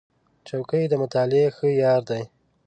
[0.47, 2.23] چوکۍ د مطالعې ښه یار دی.